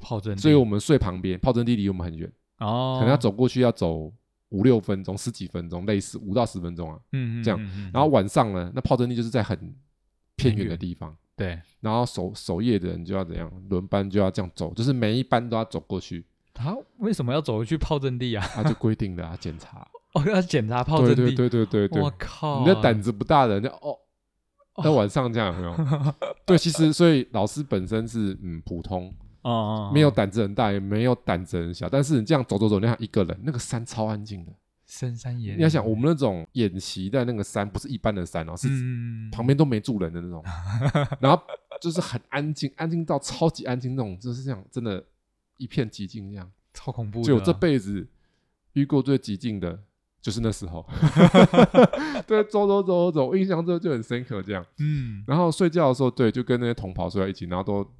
[0.00, 4.12] 炮阵地，所以我们睡旁边，炮阵地离我们很远，哦，可能要走过去要走
[4.50, 6.98] 五六分钟、十几分钟，类似五到十分钟啊。
[7.12, 7.58] 嗯嗯这样
[7.92, 9.74] 然后晚上呢，那炮阵地就是在很
[10.36, 18.46] 偏远的地方，对，然后守守夜的人就要怎样，轮班就要这样走，就是每一班都要走过去，他为什么要走回去炮阵地啊？
[18.54, 19.86] 他就规定的啊， 检查。
[20.14, 23.98] 哦，要检查炮阵地，对对对对对我，靠，你的胆子不大的人就哦。
[24.84, 26.14] 在晚上这样有没有？
[26.44, 29.10] 对，其实所以老师本身是嗯普通，
[29.48, 34.52] 哦哦，没有胆子很大，也没有胆子很小，但是你这样走走走，那样一个人，那个山超安静的。
[34.86, 40.44] 深山野岭，你要想，我们那种演习在那个山，不是一般的山哦，是嗯，旁边都没住人的那种，
[41.20, 41.42] 然后
[41.80, 45.02] 就是很安静，安静到超级安静那种，就是这样，真的，
[45.58, 46.48] 一片寂静这样。
[46.72, 48.06] 超恐怖的，就我这辈子
[48.74, 49.76] 遇过最寂静的，
[50.20, 50.86] 就是那时候。
[52.28, 54.64] 对，走走走走走，印象这就很深刻这样。
[54.78, 57.90] 嗯，然后睡觉的时候，对，就跟那些同袍睡在一起，然后都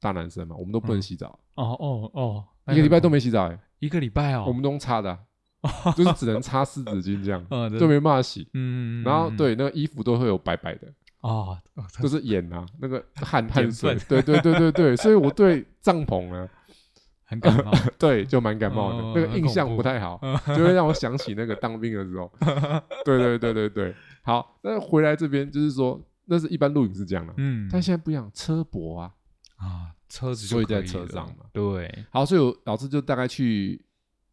[0.00, 7.42] 大男生嘛，我们都不能洗澡，哦哦哦，一个礼拜都没洗澡、欸，一个礼拜哦，我们都用擦的啊、就是只能擦湿纸巾这样，
[7.80, 8.42] 就没办法洗。
[8.52, 10.86] 嗯，嗯，然后嗯对那个衣服都会有白白的，
[11.20, 11.58] 哦，
[12.02, 16.46] 就是眼啊，那个 汗汗水分，对对对对对，所以我对帐篷呢，
[17.24, 22.30] 很感冒，对就蛮感冒的，哦那个印象不太好，就会让我想起那个当兵的时候。
[23.06, 29.10] 对对对对对，好，那回来这边就是说，那是一般录影是这样的，嗯，但现在不一样，车博啊，
[29.56, 31.46] 啊，车子所以在车上嘛。
[31.52, 33.84] 对，好，所以我老师就大概去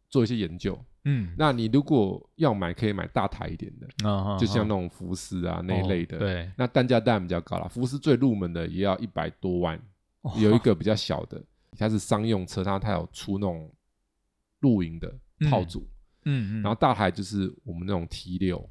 [0.08, 0.78] 做一些研究。
[1.04, 7.66] 嗯，那你如果要买，可以买大台一点的，啊就像那种福斯啊那一类的，哦对，那单价当然比较高啦。
[7.66, 9.76] 福斯最入门的也要一百多万，
[10.20, 10.32] 哦。
[10.36, 11.42] 有一个比较小的，
[11.76, 13.68] 它是商用车，它它有出那种
[14.60, 15.12] 露营的
[15.50, 15.88] 套组，
[16.24, 18.70] 嗯嗯，然后大台就是我们那种 T 六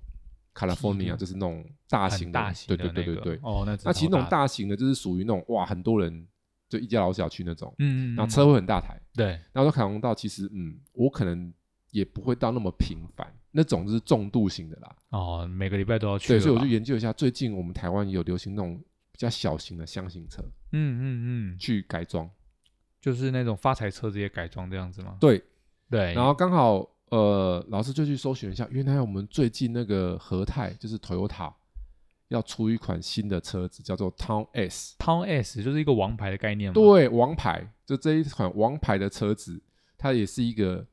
[0.55, 3.39] California，就是那种大型的，大型对对对对对。
[3.43, 6.25] 哦，那那其实那种，大型的，就是属于那种哇，很多人
[6.71, 8.97] 就一家老小去那种，嗯嗯，然后车会很大台。
[9.13, 11.53] 对，然后说凯龙道其实嗯，我可能
[11.91, 14.95] 也不会到那么频繁，那种就是重度型的啦。
[15.09, 18.81] 哦，每个礼拜都要去对，所以我就研究一下，最近我们台湾有流行那种
[19.11, 21.03] 比较小型的箱型车嗯嗯
[21.53, 22.29] 嗯，去改装。
[23.01, 25.17] 就是那种发财车直接改装这样子吗？
[25.19, 25.43] 对，
[25.89, 31.51] 对，然后刚好呃，老师就去搜寻一下，原来我们最近那个和泰就是 Toyota
[32.31, 34.95] 要出一款新的车子，叫做 Town S。
[34.97, 39.61] Town S 就是一个王牌的概念吗，对，王牌就这一款王牌的车子，
[39.97, 40.85] 它也是一个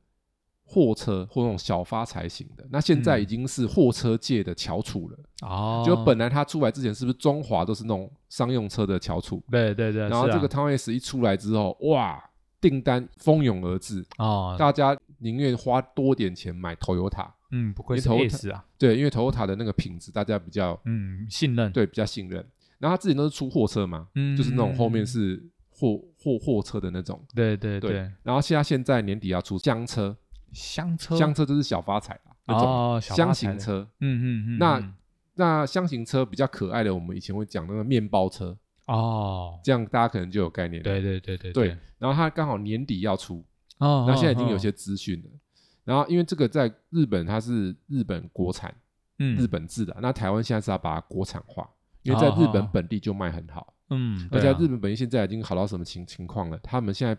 [0.65, 2.67] 货车或那种小发财型的。
[2.69, 5.17] 那现在嗯已经是货车界的翘楚了。
[5.47, 9.41] 哦，就本来它出来之前，是不是中华都是那种商用车的翘楚？
[9.49, 12.21] 对对对，然后这个 Town S 一出来之后，哇，
[12.59, 17.27] 订单蜂拥而至，哦，大家宁愿花多点钱买 Toyota。
[17.51, 22.45] 嗯，不愧是你头 S 啊，对，因为 Toyota 的那个品质大家比较嗯，信任，对比较信任。
[22.77, 27.21] 然后他自己都是出货车嘛，嗯，就是那种后面嗯，是货货货车的那种。
[27.35, 30.15] 对对对对，然后现在现在年底要出厢车，
[30.53, 33.85] 香车，厢车就是小发财啊，那种哦，箱型车。
[33.99, 34.93] 嗯嗯嗯，那嗯
[35.35, 40.83] 那箱型车比较可爱的，我们以前会讲那个面包车，哦，这样大家可能就有概念了。
[40.83, 43.43] 对对对对对，然后它刚好年底要出，
[43.79, 45.29] 哦，那现在已经有哦些资讯了。
[45.89, 48.71] 然后因为这个在日本它是日本国产，
[49.17, 51.67] 嗯日本制的，那台湾现在是要把它国产化，
[52.03, 56.59] 因为在日本哦本地就卖很好，嗯，而且日本本地现在已经好到什么情情况了？
[56.59, 57.17] 他们现在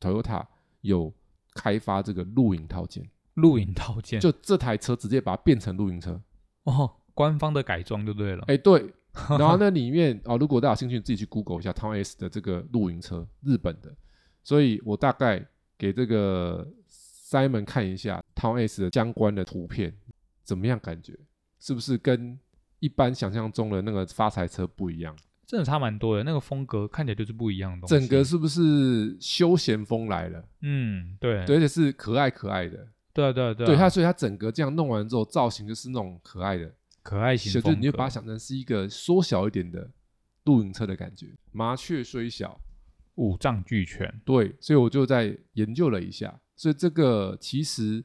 [0.00, 0.46] Toyota
[0.80, 1.12] 有
[1.52, 6.18] 开发这个露营套件，露营套件，就这台车直接把它变成露营车。
[6.62, 8.90] 哦，官方的改装就对了，哎，对，
[9.38, 13.94] 然后那里面哦，如果大家有兴趣，自己去 Google 一下 Town S 的这个露营车，日本的。
[14.42, 16.66] 所以我大概给这个
[17.30, 19.94] Simon 看一下 Town S 的相关的图片，
[20.42, 20.76] 怎么样？
[20.80, 21.16] 感觉
[21.60, 22.36] 是不是跟
[22.80, 25.16] 一般想象中的那个发财车不一样？
[25.46, 30.44] 真的差蛮多的，那个风格看起来就是不一样的东西，整个是不是休闲风来了？
[30.62, 32.88] 嗯，对对，而且是可爱可爱的。
[33.12, 39.88] 对啊对啊对啊，对它，所以它整个这样弄完之后，造型就是那种可爱的，可爱型就风格，你就把它想成是一个缩小一点的
[40.44, 41.28] 露营车的感觉。
[41.52, 42.60] 麻雀虽小，
[43.16, 48.04] 五脏俱全，对，所以我就在研究了一下，所以这个其实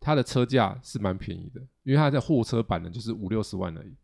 [0.00, 3.94] 它的车价是蛮便宜的，因为它在货车版的就是五六十万而已，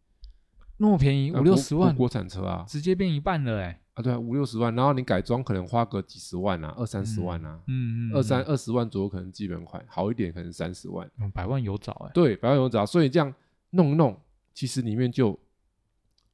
[0.77, 13.35] 那么便宜，呃五六十万，国国国产车啊，直接变一半了哎，啊对啊，五六十万，然后你改装可能花个几十万啊，二三十万啊，嗯嗯，二三嗯二十万左右可能基本款，好一点可能三十万，嗯百万有找哎，对，百万有找，所以这样
[13.71, 14.21] 弄一弄，
[14.53, 15.41] 其实里面就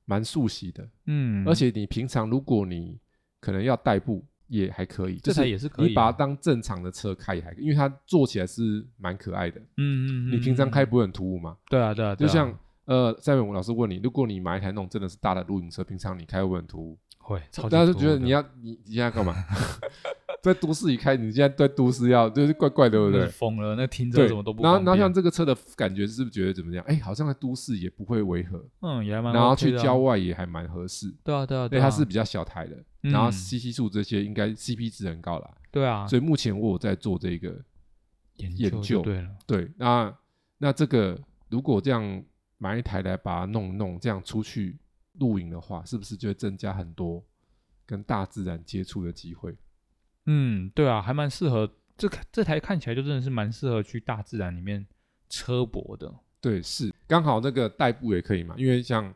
[0.04, 2.98] 蛮熟悉的，嗯，而且你平常如果你
[3.38, 9.58] 可能要代步也还可以，这就是台也是可以啊，你把它当正常的车开也还可以，因为它坐起来是蛮可爱的。
[9.60, 11.56] 嗯嗯嗯，你平常开嗯不会很突兀吗？
[11.70, 16.98] 对啊对啊，对啊就像呃，赛文我老师问你，如果你买一台那种真的是大的露营车，平常你开会很突兀？
[17.18, 19.34] 会，超级大家就觉得你要你你现在干嘛？
[20.42, 23.26] 在都市里开，你现在在都市要就是怪怪的，对不对？
[23.28, 26.84] 疯了，那停车对什么都，不然后然后像这个车的感觉，是不是觉得怎么样？
[26.88, 31.14] 哎，好像在都市也不会违和，嗯也还蛮然后去郊，外也还蛮合适。
[31.22, 35.54] 对啊对啊，对它是比较小台的，然后嗯 CC 数这些应该 CP 值很高啦。
[35.70, 37.62] 对啊，所以目前我有在做这个
[38.36, 39.02] 研究
[39.46, 40.16] 对，那
[40.58, 42.24] 那这个如果这样
[42.58, 44.78] 买一台来把它弄一弄，这样出去
[45.14, 47.24] 露营的话，是不是就会增加很多
[47.84, 49.56] 跟大自然接触的机会？
[50.26, 54.86] 嗯，对啊，还蛮适合这这台看起来就真的是蛮适合去大自然里面
[55.28, 56.14] 车泊的。
[56.40, 59.12] 对，是刚好那个代步也可以嘛，因为像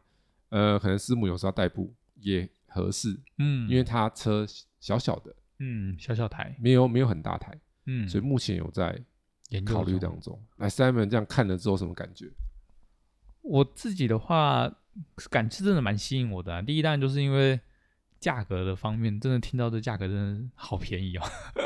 [0.48, 4.46] 呃，可能师母有时候代步也合适，嗯，因为他车
[4.78, 9.02] 小小的，嗯小小台，没有没有很大台，嗯，所以目前有在
[9.48, 10.38] 研考虑当中。
[10.58, 12.30] 来，Simon 这样看了之后什么感觉？
[13.40, 14.70] 我自己的话，
[15.30, 16.60] 感是真的蛮吸引我的、啊。
[16.60, 17.58] 第一当然就是因为
[18.20, 21.22] 价格的方面，真的听到这价格真的好便宜哦。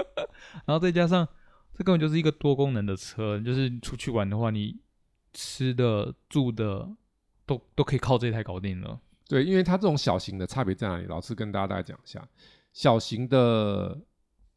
[0.66, 1.27] 然后再加上
[1.75, 4.79] 这根本就是一个多功能的车，就是出去玩的话，你
[5.33, 6.88] 吃的住的
[7.46, 9.01] 都都可以靠这台搞定了。
[9.31, 11.07] 对，因为它这种小型的差别在哪里？
[11.07, 12.29] 老师跟大家大概讲一下，
[12.73, 13.97] 小型的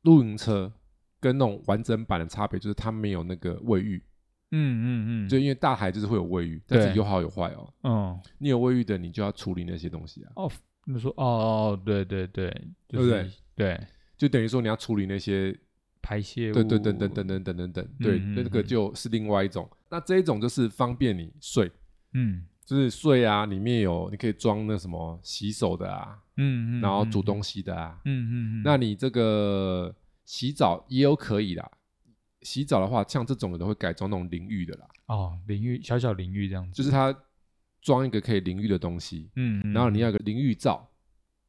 [0.01, 0.73] 露营车
[1.19, 4.03] 跟那种完整版的差别就是它没有那个卫浴，
[4.49, 7.73] 嗯嗯嗯，就因为大海就是会有卫浴，但是有好有坏哦。
[7.83, 10.51] 嗯，你有卫浴的，你就要处理那些东西啊，哦，
[10.85, 12.49] 你说哦哦，对对对，
[12.89, 13.31] 就是、对不对？
[13.55, 15.55] 对，就等于说你要处理那些，
[16.01, 19.69] 排泄物，对对等等等等等等等，对，那个嗯就是另外一种。
[19.89, 21.71] 那这一种就是方便你睡，
[22.13, 29.93] 嗯就是睡啊，里面有你可以装那什么洗手的啊，嗯嗯，然后煮，东西的啊，嗯嗯嗯，那你这个
[30.25, 31.69] 洗澡也有可以啦。
[32.41, 37.15] 洗澡的话，像这种的都会改装那种淋浴的啦，哦，淋浴小小淋浴这样子，就是它
[37.81, 40.85] 装一个可以淋浴的东西，嗯，嗯然后你嗯要有个淋浴罩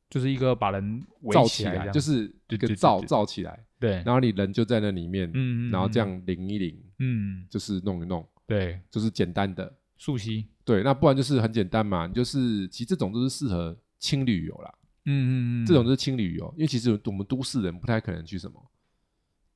[0.08, 3.06] 就是一个把人围罩起来，就是一个罩对。
[3.06, 6.06] 罩起来，对，然后你人就在那里面，嗯，嗯然后这，嗯。
[6.06, 9.72] 样淋一淋，嗯，就是弄一弄，对，就是简单的。
[9.96, 14.74] 溯溪，对，那不然就是很简单嘛，你就是其实这种都是适合轻旅游啦，
[15.06, 18.60] 嗯嗯嗯，这种就是轻旅游，因为其实我们都市人不太可能去什么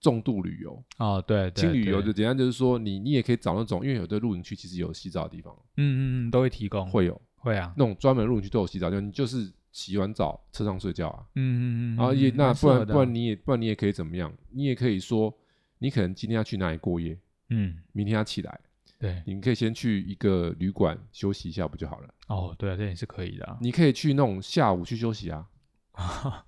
[0.01, 11.63] 重度旅游，哦，对，对轻旅游就简单就是说你你也可以找那种，因为有的露营区其实有洗澡的地方，嗯嗯嗯，都会提供，会有会啊，那种专门露营区都有洗澡，就你就是洗完澡车上睡觉啊，嗯嗯
[11.95, 14.33] 嗯，然后也嗯那不然不然你也不然你也可以怎么样？
[14.51, 15.37] 你也可以说
[15.79, 17.19] 你可能今天要去哪里过夜，
[17.51, 18.61] 嗯，明天要起来，
[18.99, 22.15] 对，你可以先去一个旅馆休息一下不就好了？
[22.27, 25.47] 哦，对啊，这也是可以的啊，你可以去那种下午去休息啊，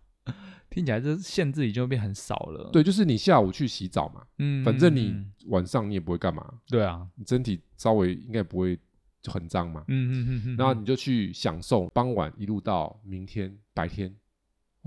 [0.69, 5.33] 听起来这限制已经变很少了，，对，就是你下午去洗澡嘛，嗯，反正你嗯。
[5.47, 8.79] 晚上你也不会干嘛，对啊，你身体稍微应该不会
[9.23, 14.15] 就很脏嘛，嗯嗯嗯嗯，然后你就去享受傍晚一路到明天白天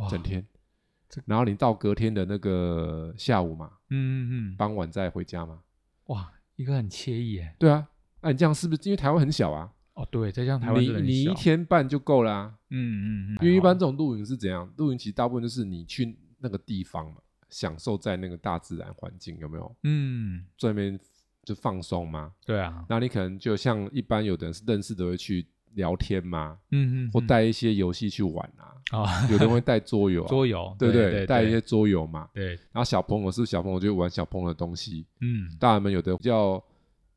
[0.10, 0.46] 整天，
[1.26, 5.60] 然后你到隔天的那个下午嘛，嗯嗯嗯，傍晚再回家嘛，
[6.06, 7.88] 哇，一个很惬意哎，对啊，
[8.22, 9.72] 那你这样是不是因为台湾很小啊？
[9.96, 14.72] 哦，对，再加上台湾你你一天半就够啦、嗯嗯嗯，因为一般这种露营是怎样？
[14.78, 17.18] 露营其实大部分就是你去那个地方嘛，
[17.50, 19.76] 享受在那个大自然环境，有没有？
[19.84, 21.00] 嗯，在那边
[21.44, 22.34] 就放松嘛。
[22.44, 27.28] 对啊，那你可能就像一般有的人是认识的会去聊天嘛，嗯嗯，或嗯。
[27.28, 28.74] 带一些游戏去玩啊。
[28.92, 31.26] 啊，有的人会带桌游、啊，桌游，对对对？
[31.26, 32.30] 带一些桌游嘛。
[32.34, 36.64] 对，然后小朋友是小朋友就玩小朋友的东西，嗯，大人们有的比较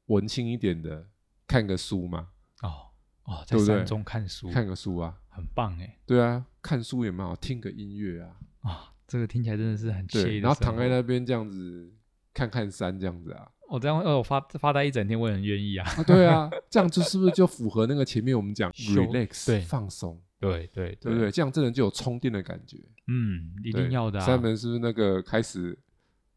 [0.07, 1.07] 文青一点的，
[1.47, 2.29] 看个书嘛，
[2.63, 2.87] 哦
[3.25, 10.39] 哦，在山中看书，看个书啊，很棒哎对啊，看书也蛮好，听个音乐啊，啊，这个听起来真的是很惬对，意。
[10.39, 11.93] 然后躺在，那边这样子
[12.33, 15.89] 看看山这样子啊，我这样呃，我发发呆一整天，我也很愿意啊。
[15.89, 21.31] 啊，对啊，这样就是不是就符合那个前面我们讲 休 relax 对放松，对对对不对？？
[21.31, 24.25] 这样真的就有充电的感觉，嗯，一一定要的啊。
[24.27, 25.79] 三门是不是那个开始？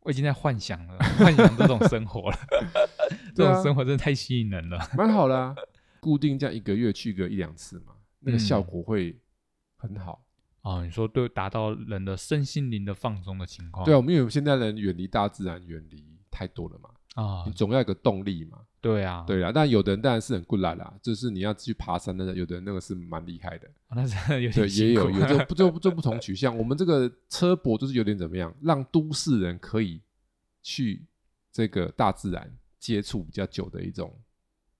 [0.01, 2.37] 我已经在幻想了，幻想这种生活了。
[3.35, 4.79] 这种生活真的太吸引人了。
[4.95, 5.53] 蛮好啦、
[5.99, 9.19] 固定这样一个月去个一两次嘛，那个嗯效果会
[9.77, 10.25] 很好。
[10.61, 13.85] 哦，你说对，达到人的身心灵的放松的情况。
[13.85, 18.59] 对啊，我们因为现在人远离大自然远离太多了嘛，啊你，总要有个动力嘛。
[18.81, 23.67] 对啊，对啊，但有的人当然是很 good 啦啦，就是你要去爬山的，有的人那个是蛮厉害的。
[23.89, 26.57] 哦那是有对，点也有有 就不就就不同取向。
[26.57, 30.01] 我们这个车博就是有点怎么样，让都市人可以
[30.61, 31.05] 去
[31.51, 34.17] 这个大自然接触比较久的一种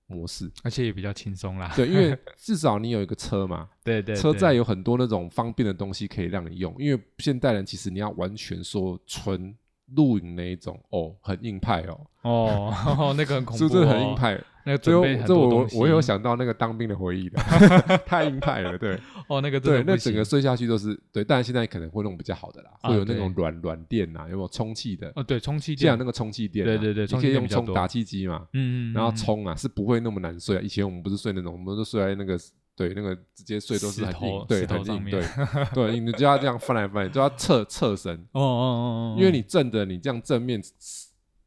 [0.06, 0.50] 模式。
[0.62, 1.70] 而且也比较轻松啦。
[1.76, 6.74] 对，因为 至少你有一个车嘛，对 对，对车载有很多那种方便的东西可以让你用。
[6.78, 9.54] 因为现代人其实你要完全说纯
[9.96, 14.14] 露营那一种哦，很硬派哦，哦， 那个很恐怖，是不是很硬？
[14.14, 14.40] 派？
[14.62, 17.42] 那个最后准备这我我有想到那个当兵的回忆了，
[18.04, 18.94] 太硬派了，对。
[19.26, 25.10] 哦，那个对，那整个睡下去都是对，但是现在可能会弄比较好的啦，啊会有那种软软垫呐，有没有充气的？
[25.16, 30.60] 哦，对，充气垫现在那个充气垫啊，对对对你可以用充打气机嘛，嗯，嗯然后嗯充啊，是不会那么难睡啊。
[30.60, 32.38] 以前我们不是睡那种，我们都睡在那个
[32.76, 35.24] 对那个直接睡都是很硬，对，头很硬，对
[35.74, 40.62] 对，你就要这样翻来翻去，就要侧侧身，哦哦哦哦，因为你正的你这样正面。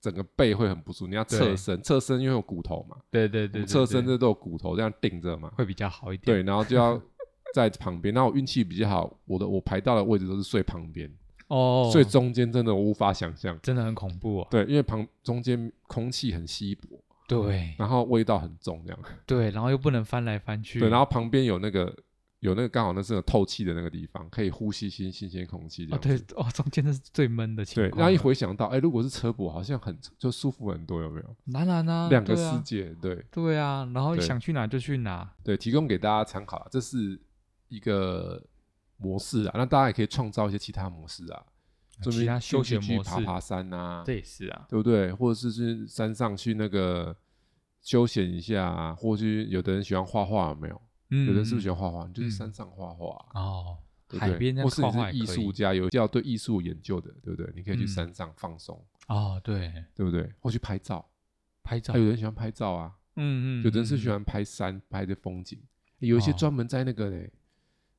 [0.04, 6.26] 整个背会很不舒服，你要侧身，侧身因为有骨头嘛，对对对，对侧身对这都有骨头这样顶着嘛，会比较好一点。
[6.26, 7.02] 对，然后就要
[7.54, 8.14] 在旁边。
[8.14, 11.10] 那我运气比较好，我的我排到的位置都是睡旁边，
[11.48, 13.58] 哦，所以中间真的我无法想象。
[13.64, 14.48] 真的很恐怖哦。
[14.52, 19.00] 对，因为旁中间空气很稀薄，对然后味道很重，这样。
[19.26, 20.80] 对，然后又不能翻来翻去。
[20.80, 21.96] 对，然后旁边有那个
[22.40, 26.24] 有那个刚好那是有透气的那个地方，可以呼吸新新鲜空气这哦，样子。
[26.26, 28.00] 对哦，中间那是最闷的情对，况。
[28.00, 31.36] 然后一回想到，哎，如果是车博，好像很就舒服很多，有没有？
[31.54, 35.34] 当然啊，两个对啊世界，对对啊，然后对想去哪就去哪。
[35.44, 37.18] 对，提供给大家参考啊，这是
[37.70, 38.44] 一个
[38.98, 41.42] 模式啊，那大家也可以创造一些其他模式啊，
[42.02, 45.14] 顺其他便休闲模式爬爬山啊，这也是啊，对不对？
[45.14, 47.16] 或者是去山上去那个
[47.82, 50.82] 休闲一下啊，或者有的人喜欢画画，有没有？
[51.10, 52.08] 嗯，有的人是不是喜欢欢画画？
[52.08, 53.78] 你就是嗯山上画画啊、哦？
[54.08, 57.52] 对不对海边或是你是艺可以术家，有要对艺术研究的，对不对？
[57.56, 60.32] 你可以去嗯山上放松，哦，对，对不对？
[60.40, 61.04] 或去拍照，
[61.64, 65.60] 拍照还，有人喜欢拍照啊，嗯嗯，有的人是喜嗯欢拍山拍的风景，
[66.00, 67.32] 有一些哦专门在那个嘞，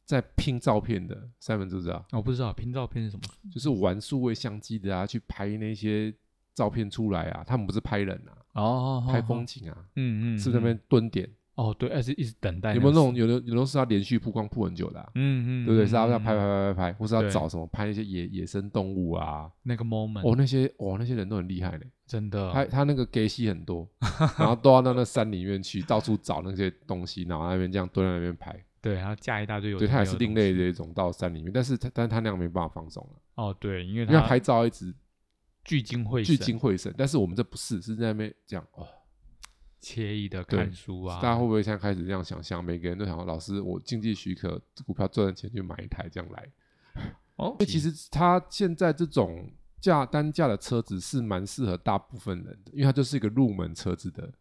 [0.05, 2.05] 在拼照片的，三文知不知道？
[2.13, 3.23] 我不知道拼照片是什么。
[3.51, 6.15] 就是玩数位相机的啊，去拍那些
[6.55, 11.29] 照片出来啊，他们不是拍人啊，哦，拍哦风景啊，嗯嗯，是不是那边蹲点？
[11.55, 15.09] 哦，对，而且一直等待有没有那种有的有的是要连续曝光曝很久的、啊？
[15.15, 15.87] 嗯嗯，对不对？
[15.87, 19.49] 是要拍拍拍拍拍，或是要找什么拍一些野野生动物啊？
[19.63, 23.89] 那个 moment，哦，那些哦那些人都很厉害呢，真的，他他那个 gay 戏很多，
[24.37, 28.65] 然后都要到那山里面去，到处找那些东西，然后那边这样蹲在那边拍。
[28.85, 34.95] 对，然后架一大堆有对，的他也是另类的一种到山里面，但是他但是他那样没办法放松了，哦，对，因为他因拍照一直
[35.65, 38.87] 聚精会聚精会神，但是我们这不是，是在那边这样哦。
[39.81, 42.65] 惬意的看书啊，大家会不会现在开始这样想象？
[42.65, 46.49] 每个人都想，老师，我经济许可，股票赚的钱就买一台这样来。
[47.37, 54.33] 哦 因为，其实它现在这种价单价的车子是蛮适合大部分人的，因为它就是一个入门车子的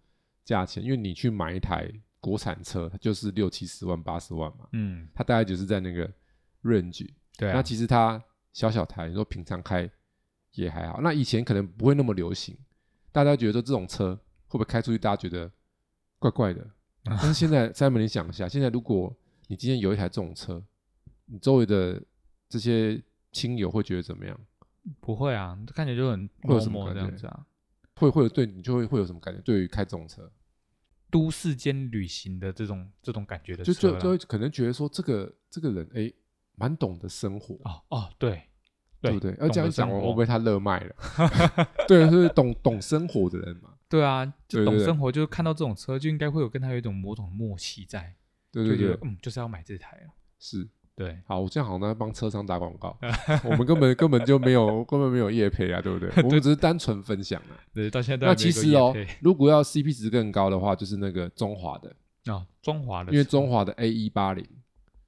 [0.46, 0.82] 价钱。
[0.82, 1.92] 因为你去买一台
[2.24, 6.10] 国产车，它就是六七十万、八十万嘛，嗯，它大概就是在那个
[6.64, 7.10] range。
[7.38, 9.90] 对啊，那其实它小小台，你说平常开
[10.54, 11.02] 也还好。
[11.02, 12.58] 那以前可能不会那么流行，
[13.12, 14.16] 大家觉得说这种车
[14.48, 15.52] 会不会开出去，大家觉得
[16.18, 16.66] 怪怪的。
[17.04, 19.14] 但是现在，Simon，你想一下，现在如果
[19.48, 20.64] 你今天有一台这种车，
[21.26, 22.02] 你周围的
[22.48, 23.04] 这些
[23.34, 24.40] 亲友会觉得怎么样？
[25.02, 27.46] 不会啊，看起来就很会有什么感觉这样子啊。
[27.96, 29.42] 会会有对你就会会有什么感觉？
[29.42, 30.32] 对于开这种车，
[31.14, 36.12] 都市间旅行的这种这种感觉的就车就就就会可能觉得说这个这个人哎，
[36.56, 38.42] 蛮懂得生活，哦哦，对
[39.00, 39.32] 对不对？
[39.34, 40.96] 要懂这样讲，我被他热卖了。
[41.88, 43.76] 对，就是懂懂生活的人嘛。
[43.88, 48.16] 对啊，就对对对懂生活，就是看到这种车就应该会有跟他有一种某种默契在，
[48.52, 50.14] 对对对，就觉得嗯，就是要买这台了。
[50.40, 50.68] 是。
[50.96, 52.96] 对，好，我这样好像在帮车商打广告，
[53.46, 56.10] 我们根本根本就没有根本没有业配啊，对不对？
[56.24, 57.58] 我们只是单纯分享啊。
[57.74, 61.96] 对，到现在都那其实哦，如果要 CP 值更高的话，就是那个中华的，
[62.32, 64.46] 啊，中华的，因为中华的 A 一八零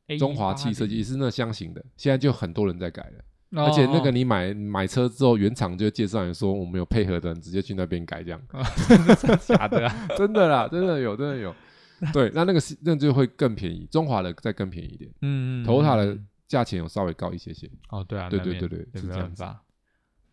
[0.07, 3.61] ，A180 中华汽设计也是那箱型的，现在就很多人在改了。
[3.61, 8.41] 哦，而且那个哦你买买车之后，原厂就介绍你说我们有配合的人直接去那边改，这样
[9.45, 11.53] 假的啊， 真的啦，真的有，真的有。
[12.11, 17.69] 对，那那个是那就会更便宜，中华的再更便宜一点，嗯，嗯头塔的嗯价钱有稍微高一些些。
[17.89, 19.43] 哦，对啊，对对对对对是这样子。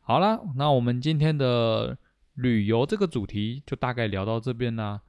[0.01, 1.97] 好啦，那我们今天的
[2.35, 5.01] 旅游这个主题就大概聊到这边啦。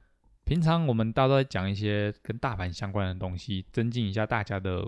[0.44, 4.86] 平常我们大家都在讲一些跟大盘相关的东西，增进一下大家的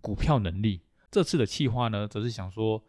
[0.00, 0.82] 股票能力。
[1.10, 2.80] 这次的企划呢，则是想说，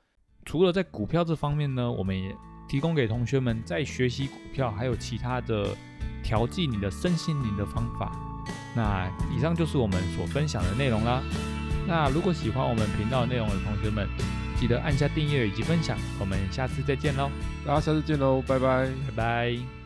[0.45, 2.35] 除了在股票这方面呢，我们也
[2.69, 5.75] 提供给同学们在学习股票，还有其他的
[6.23, 8.11] 调剂你的身心灵的方法。
[8.75, 11.21] 那以上就是我们所分享的内容啦。
[11.87, 14.07] 那如果喜欢我们频道内容的同学们，
[14.59, 15.97] 记得按下订阅以及分享。
[16.19, 17.29] 我们下次再见喽，
[17.65, 18.87] 大家下次见喽，拜拜。
[19.07, 19.80] 拜拜。